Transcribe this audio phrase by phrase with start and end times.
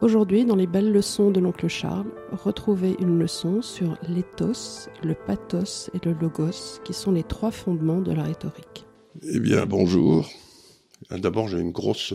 [0.00, 5.90] Aujourd'hui, dans les belles leçons de l'oncle Charles, retrouvez une leçon sur l'éthos, le pathos
[5.92, 8.86] et le logos, qui sont les trois fondements de la rhétorique.
[9.24, 10.30] Eh bien, bonjour.
[11.10, 12.14] D'abord, j'ai une grosse,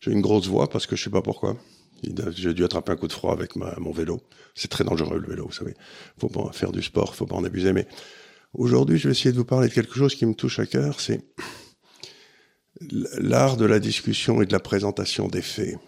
[0.00, 1.56] j'ai une grosse voix parce que je sais pas pourquoi.
[2.02, 4.20] J'ai dû attraper un coup de froid avec mon vélo.
[4.54, 5.72] C'est très dangereux le vélo, vous savez.
[6.18, 7.72] Faut pas faire du sport, faut pas en abuser.
[7.72, 7.88] Mais
[8.52, 11.00] aujourd'hui, je vais essayer de vous parler de quelque chose qui me touche à cœur.
[11.00, 11.24] C'est
[12.82, 15.78] l'art de la discussion et de la présentation des faits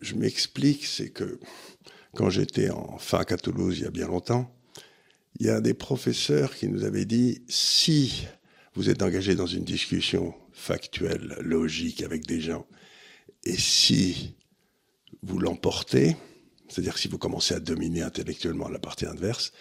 [0.00, 1.38] je m'explique, c'est que
[2.14, 4.54] quand j'étais en fac à Toulouse il y a bien longtemps,
[5.38, 8.26] il y a des professeurs qui nous avaient dit si
[8.74, 12.66] vous êtes engagé dans une discussion factuelle, logique avec des gens,
[13.44, 14.34] et si
[15.22, 16.16] vous l'emportez,
[16.68, 19.52] c'est-à-dire si vous commencez à dominer intellectuellement la partie adverse,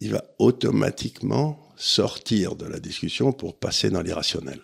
[0.00, 4.60] il va automatiquement sortir de la discussion pour passer dans l'irrationnel.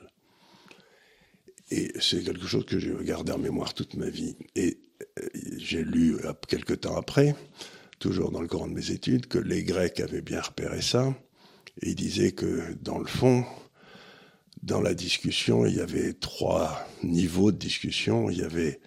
[1.71, 4.37] Et c'est quelque chose que j'ai gardé en mémoire toute ma vie.
[4.55, 4.79] Et
[5.57, 7.35] j'ai lu euh, quelques temps après,
[7.99, 11.15] toujours dans le courant de mes études, que les Grecs avaient bien repéré ça,
[11.83, 13.45] et ils disaient que dans le fond,
[14.63, 18.31] dans la discussion, il y avait trois niveaux de discussion.
[18.31, 18.81] Il y avait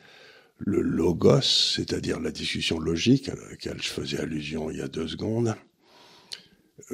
[0.57, 5.07] le logos, c'est-à-dire la discussion logique à laquelle je faisais allusion il y a deux
[5.07, 5.55] secondes.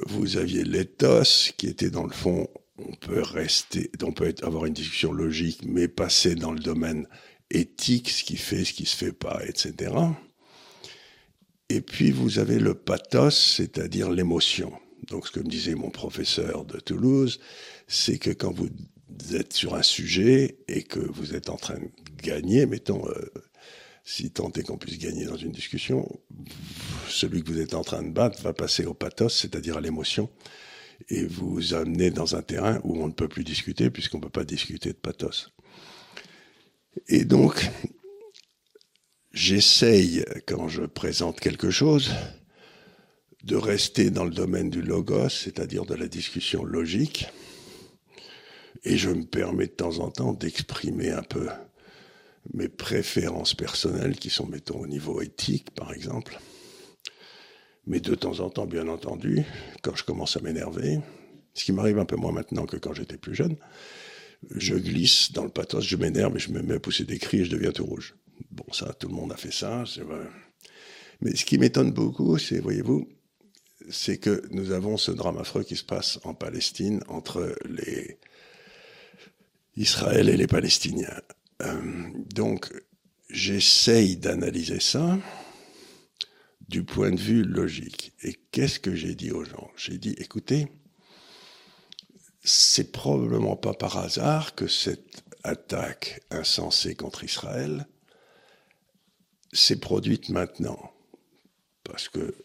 [0.06, 2.47] Vous aviez l'éthos, qui était dans le fond,
[2.78, 7.08] on peut rester, on peut avoir une discussion logique, mais passer dans le domaine
[7.52, 9.94] éthique, ce qui fait, ce qui se fait pas, etc.
[11.70, 14.72] Et puis vous avez le pathos, c'est-à-dire l'émotion.
[15.08, 17.40] Donc ce que me disait mon professeur de Toulouse,
[17.88, 18.70] c'est que quand vous
[19.34, 21.90] êtes sur un sujet et que vous êtes en train de
[22.22, 23.31] gagner, mettons, euh,
[24.03, 26.08] si tant est qu'on puisse gagner dans une discussion,
[27.09, 30.30] celui que vous êtes en train de battre va passer au pathos, c'est-à-dire à, l'émotion,
[31.09, 34.30] et vous amener dans un terrain où on ne peut plus discuter puisqu'on ne peut
[34.30, 35.52] pas discuter de pathos.
[37.08, 37.70] Et donc,
[39.31, 42.12] j'essaye, quand je présente quelque chose,
[43.44, 47.28] de rester dans le domaine du logos, c'est-à-dire de la discussion logique,
[48.84, 51.47] et je me permets de temps en temps d'exprimer un peu
[52.53, 56.40] mes préférences personnelles, qui sont, mettons, au niveau éthique, par exemple.
[57.86, 59.44] Mais de temps en temps, bien entendu,
[59.81, 61.00] quand je commence à m'énerver,
[61.53, 63.56] ce qui m'arrive un peu moins maintenant que quand j'étais plus jeune,
[64.56, 67.40] je glisse dans le pathos, je m'énerve et je me mets à pousser des cris
[67.40, 68.16] et je deviens tout rouge.
[68.52, 69.84] Bon, ça, tout le monde a fait ça.
[71.22, 73.09] Mais ce qui m'étonne beaucoup, c'est, voyez-vous,
[73.90, 78.18] c'est que nous avons ce drame affreux qui se passe en Palestine entre les
[79.75, 81.22] Israël et les Palestiniens.
[81.62, 81.81] Euh,
[82.34, 82.72] donc,
[83.30, 85.18] j'essaye d'analyser ça
[86.68, 88.14] du point de vue logique.
[88.24, 89.72] Et qu'est-ce que j'ai dit aux gens?
[89.78, 90.68] J'ai dit, écoutez,
[92.47, 97.85] c'est probablement pas par hasard que cette attaque insensée contre Israël
[99.52, 100.91] s'est produite maintenant.
[101.84, 102.36] Parce que,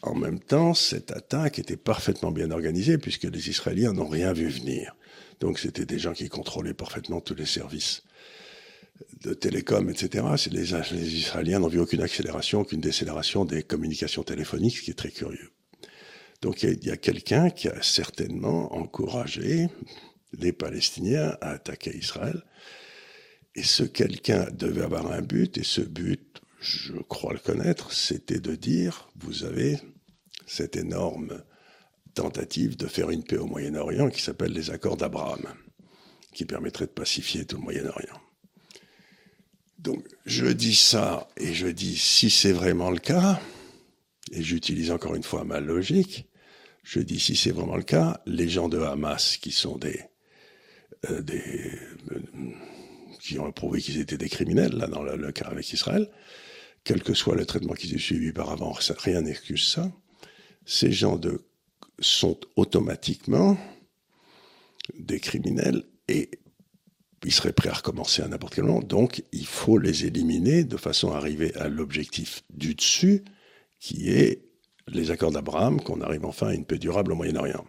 [0.00, 4.48] en même temps, cette attaque était parfaitement bien organisée puisque les Israéliens n'ont rien vu
[4.48, 4.96] venir.
[5.40, 8.02] Donc c'était des gens qui contrôlaient parfaitement tous les services
[9.20, 10.24] de télécom, etc.
[10.50, 14.94] Les, les Israéliens n'ont vu aucune accélération, aucune décélération des communications téléphoniques, ce qui est
[14.94, 15.52] très curieux.
[16.42, 19.68] Donc il y a, quelqu'un qui a certainement encouragé
[20.32, 22.42] les Palestiniens à attaquer Israël.
[23.54, 28.40] Et ce quelqu'un devait avoir un but, et ce but, je crois le connaître, c'était
[28.40, 29.78] de dire, vous avez
[30.46, 31.42] cette énorme
[32.14, 35.46] tentative de faire une paix au Moyen-Orient qui s'appelle les accords d'Abraham,
[36.34, 38.20] qui permettrait de pacifier tout le Moyen-Orient.
[39.78, 43.40] Donc je dis ça, et je dis, si c'est vraiment le cas,
[44.32, 46.28] et j'utilise encore une fois ma logique,
[46.82, 50.00] je dis, si c'est vraiment le cas, les gens de Hamas, qui sont des,
[51.10, 52.20] euh, euh,
[53.20, 56.08] qui ont prouvé qu'ils étaient des criminels, là, dans le, cas avec Israël,
[56.84, 59.92] quel que soit le traitement qu'ils aient suivi par avant, rien n'excuse ça.
[60.66, 61.44] Ces gens de,
[62.00, 63.56] sont automatiquement
[64.98, 66.30] des criminels et
[67.24, 68.80] ils seraient prêts à recommencer à n'importe quel moment.
[68.80, 73.22] Donc, il faut les éliminer de façon à arriver à l'objectif du dessus,
[73.78, 74.51] qui est
[74.88, 77.64] les accords d'Abraham, qu'on arrive enfin à une paix durable au Moyen-Orient.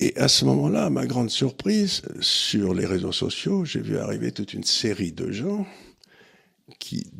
[0.00, 4.30] Et à ce moment-là, à ma grande surprise, sur les réseaux sociaux, j'ai vu arriver
[4.30, 5.66] toute une série de gens
[6.78, 7.10] qui,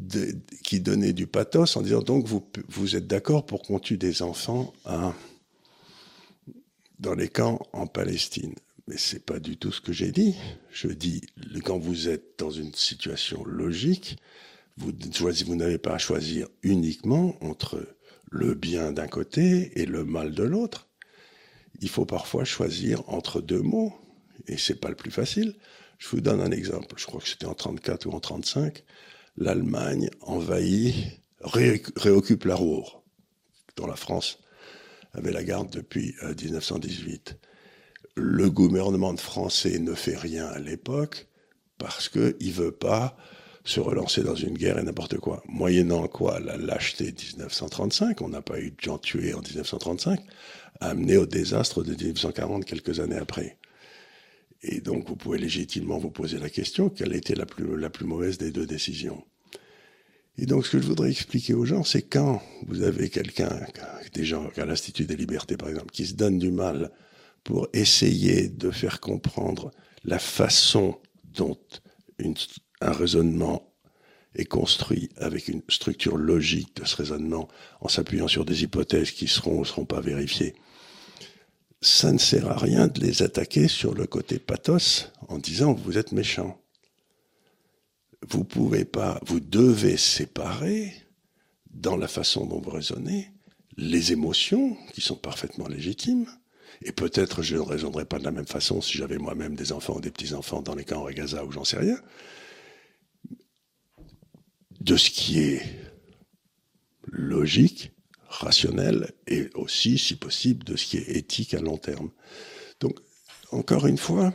[0.62, 4.72] qui donnaient du pathos en disant donc vous, êtes d'accord pour qu'on tue des enfants
[7.00, 8.54] dans les camps en Palestine.
[8.86, 10.36] Mais c'est pas du tout ce que j'ai dit.
[10.70, 11.22] Je dis
[11.64, 14.16] quand vous êtes dans une situation logique,
[14.78, 14.92] vous,
[15.46, 17.86] vous n'avez pas à choisir uniquement entre
[18.30, 20.88] le bien d'un côté et le mal de l'autre.
[21.80, 23.94] Il faut parfois choisir entre deux mots,
[24.46, 25.56] et c'est pas le plus facile.
[25.98, 26.94] Je vous donne un exemple.
[26.96, 28.84] Je crois que c'était en 34 ou en 35.
[29.36, 30.94] L'Allemagne envahit,
[31.40, 33.04] réoccupe la Roure,
[33.76, 34.38] dont la France
[35.12, 37.30] avait la garde depuis 1918.
[37.30, 37.46] Euh,
[38.14, 41.28] Le gouvernement français ne fait rien à l'époque
[41.78, 43.16] parce qu'il ne veut pas
[43.64, 45.42] se relancer dans une guerre et n'importe quoi.
[45.48, 50.20] Moyennant quoi la lâcheté de 1935, on n'a pas eu de gens tués en 1935,
[50.80, 53.58] a amené au désastre de 1940 quelques années après.
[54.62, 58.06] Et donc vous pouvez légitimement vous poser la question, quelle était la plus, la plus
[58.06, 59.22] mauvaise des deux décisions?
[60.36, 63.50] Et donc ce que je voudrais expliquer aux gens, c'est quand vous avez quelqu'un,
[64.14, 66.90] des gens à l'Institut des libertés par exemple, qui se donne du mal
[67.44, 69.70] pour essayer de faire comprendre
[70.04, 71.58] la façon dont
[72.18, 72.34] une,
[72.80, 73.72] un raisonnement
[74.34, 77.48] est construit avec une structure logique de ce raisonnement
[77.80, 80.54] en s'appuyant sur des hypothèses qui seront ou ne seront pas vérifiées,
[81.80, 85.98] ça ne sert à rien de les attaquer sur le côté pathos en disant vous
[85.98, 86.60] êtes méchant.
[88.28, 90.92] Vous pouvez pas, vous devez séparer
[91.70, 93.30] dans la façon dont vous raisonnez
[93.76, 96.26] les émotions qui sont parfaitement légitimes.
[96.82, 99.96] Et peut-être je ne raisonnerais pas de la même façon si j'avais moi-même des enfants
[99.96, 101.98] ou des petits-enfants dans les camps à Gaza ou j'en sais rien
[104.80, 105.62] de ce qui est
[107.06, 107.92] logique,
[108.28, 112.10] rationnel et aussi, si possible, de ce qui est éthique à long terme.
[112.80, 112.98] Donc,
[113.50, 114.32] encore une fois,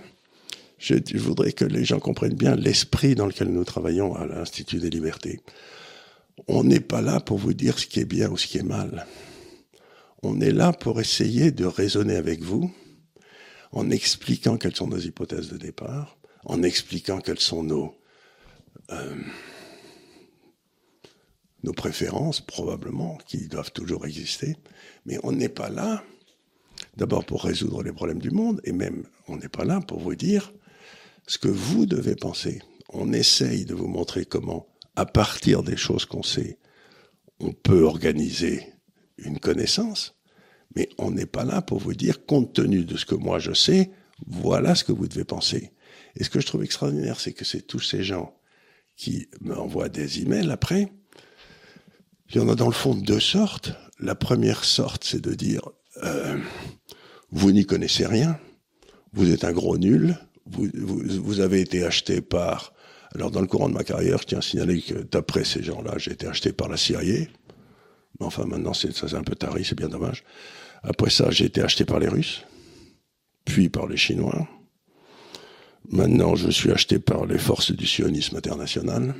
[0.77, 4.89] je, voudrais que les gens comprennent bien l'esprit dans lequel nous travaillons à l'Institut des
[4.89, 5.39] libertés.
[6.47, 8.63] On n'est pas là pour vous dire ce qui est bien ou ce qui est
[8.63, 9.05] mal.
[10.23, 12.73] On est là pour essayer de raisonner avec vous
[13.71, 17.95] en expliquant quelles sont nos hypothèses de départ, en expliquant quelles sont nos...
[18.91, 19.15] Euh,
[21.63, 24.55] nos préférences, probablement, qui doivent toujours exister,
[25.05, 26.03] mais on n'est pas là,
[26.97, 30.15] d'abord pour résoudre les problèmes du monde, et même on n'est pas là pour vous
[30.15, 30.53] dire
[31.27, 32.61] ce que vous devez penser.
[32.89, 36.59] On essaye de vous montrer comment, à partir des choses qu'on sait,
[37.39, 38.73] on peut organiser
[39.17, 40.19] une connaissance,
[40.75, 43.53] mais on n'est pas là pour vous dire, compte tenu de ce que moi je
[43.53, 43.91] sais,
[44.27, 45.71] voilà ce que vous devez penser.
[46.15, 48.37] Et ce que je trouve extraordinaire, c'est que c'est tous ces gens
[48.95, 50.91] qui m'envoient des emails après,
[52.33, 53.73] il y en a dans le fond deux sortes.
[53.99, 55.61] La première sorte, c'est de dire
[56.03, 56.37] euh,
[57.31, 58.39] vous n'y connaissez rien,
[59.13, 62.73] vous êtes un gros nul, vous, vous, avez été acheté par.
[63.13, 65.93] Alors dans le courant de ma carrière, je tiens à signaler que d'après ces gens-là,
[65.97, 67.01] j'ai été acheté par la CIA.
[68.19, 70.23] Mais enfin maintenant, c'est, ça c'est un peu tari, c'est bien dommage.
[70.81, 72.43] Après ça, j'ai été acheté par les Russes,
[73.45, 74.47] puis par les Chinois.
[75.91, 79.13] Maintenant, je suis acheté par les forces du sionisme international.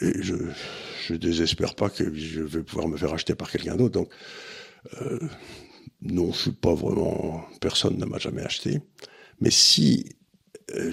[0.00, 0.34] Et je,
[1.06, 3.92] je désespère pas que je vais pouvoir me faire acheter par quelqu'un d'autre.
[3.92, 4.10] Donc,
[5.00, 5.18] euh,
[6.02, 7.44] non, je suis pas vraiment.
[7.60, 8.80] Personne ne m'a jamais acheté.
[9.40, 10.16] Mais si
[10.74, 10.90] euh,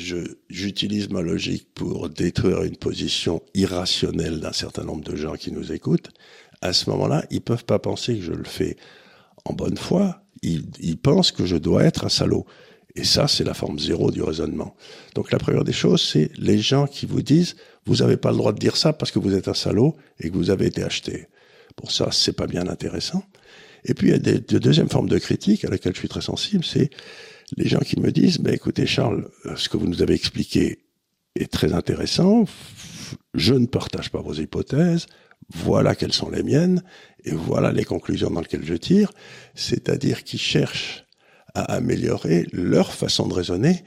[0.49, 5.71] j'utilise ma logique pour détruire une position irrationnelle d'un certain nombre de gens qui nous
[5.71, 6.11] écoutent,
[6.61, 8.75] à ce moment-là, ils peuvent pas penser que je le fais
[9.45, 10.23] en bonne foi.
[10.41, 12.45] Ils, ils pensent que je dois être un salaud.
[12.99, 14.75] Et ça, c'est la forme zéro du raisonnement.
[15.15, 17.55] Donc la première des choses, c'est les gens qui vous disent
[17.85, 20.29] vous n'avez pas le droit de dire ça parce que vous êtes un salaud et
[20.29, 21.27] que vous avez été acheté.
[21.77, 23.23] Pour ça, c'est pas bien intéressant.
[23.85, 26.09] Et puis il y a des, de deuxième forme de critique à laquelle je suis
[26.09, 26.89] très sensible, c'est
[27.55, 30.79] les gens qui me disent bah, écoutez Charles, ce que vous nous avez expliqué
[31.35, 32.43] est très intéressant.
[33.33, 35.05] Je ne partage pas vos hypothèses.
[35.55, 36.83] Voilà quelles sont les miennes
[37.23, 39.09] et voilà les conclusions dans lesquelles je tire.
[39.55, 41.05] C'est-à-dire qu'ils cherchent
[41.53, 43.83] à améliorer leur façon de raisonner.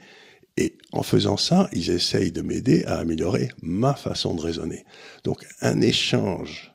[0.57, 4.85] Et en faisant ça, ils essayent de m'aider à améliorer ma façon de raisonner.
[5.23, 6.73] Donc un échange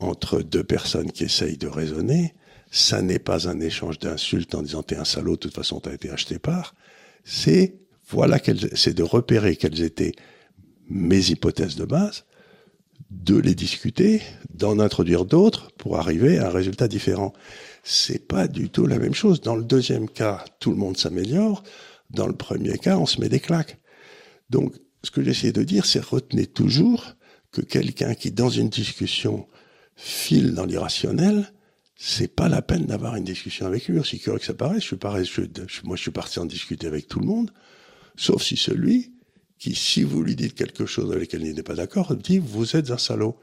[0.00, 2.34] entre deux personnes qui essayent de raisonner,
[2.70, 5.92] ça n'est pas un échange d'insultes en disant t'es un salaud, de toute façon t'as
[5.92, 6.74] été acheté par.
[7.24, 7.76] C'est
[8.08, 8.38] voilà
[8.74, 10.12] c'est de repérer quelles étaient
[10.88, 12.24] mes hypothèses de base,
[13.10, 14.22] de les discuter,
[14.52, 17.32] d'en introduire d'autres pour arriver à un résultat différent
[17.84, 19.42] c'est pas du tout la même chose.
[19.42, 21.62] Dans le deuxième cas, tout le monde s'améliore.
[22.10, 23.78] Dans le premier cas, on se met des claques.
[24.50, 27.14] Donc, ce que j'essaie de dire, c'est retenez toujours
[27.52, 29.46] que quelqu'un qui, dans une discussion,
[29.96, 31.52] file dans l'irrationnel,
[31.94, 34.80] c'est pas la peine d'avoir une discussion avec lui, aussi curieux que ça paraît.
[35.84, 37.52] Moi, je suis parti en discuter avec tout le monde,
[38.16, 39.12] sauf si celui
[39.58, 42.76] qui, si vous lui dites quelque chose avec lequel il n'est pas d'accord, dit vous
[42.76, 43.36] êtes un salaud.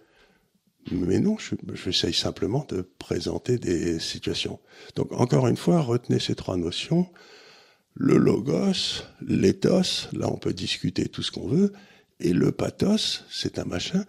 [0.91, 1.37] Mais non,
[1.73, 4.59] j'essaye simplement de présenter des situations.
[4.95, 7.07] Donc encore une fois, retenez ces trois notions.
[7.93, 11.71] Le logos, l'éthos, là on peut discuter tout ce qu'on veut,
[12.19, 14.05] et le pathos, c'est un machin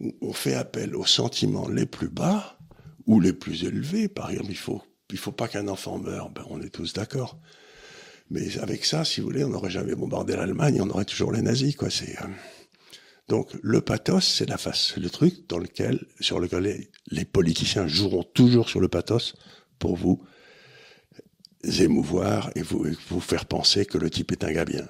[0.00, 2.58] où on fait appel aux sentiments les plus bas
[3.06, 4.08] ou les plus élevés.
[4.08, 4.82] Par exemple, il faut,
[5.16, 7.38] faut pas qu'un enfant meure, ben on est tous d'accord.
[8.30, 11.42] Mais avec ça, si vous voulez, on n'aurait jamais bombardé l'Allemagne, on aurait toujours les
[11.42, 11.88] nazis, quoi.
[11.88, 12.26] Euh,
[13.28, 18.24] donc le pathos, c'est la face, le truc dans lequel, sur lequel les, politiciens joueront
[18.24, 19.34] toujours sur le pathos
[19.78, 20.22] pour vous
[21.78, 24.88] émouvoir et vous, vous faire penser que le type est un gars bien.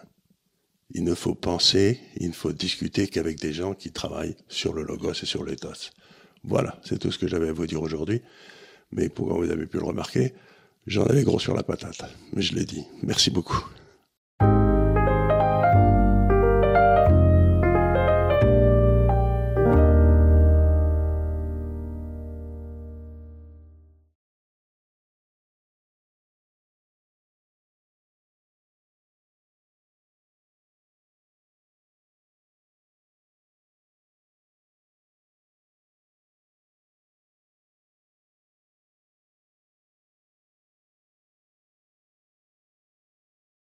[0.91, 4.83] Il ne faut penser, il ne faut discuter qu'avec des gens qui travaillent sur le
[4.83, 5.91] logos et sur l'éthos.
[6.45, 8.23] Voilà, c'est tout ce que j'avais à vous dire aujourd'hui.
[8.91, 10.35] Mais pour vous avez pu le remarquer,
[10.87, 12.05] j'en avais gros sur la patate.
[12.33, 12.85] Mais je l'ai dit.
[13.03, 13.65] Merci beaucoup.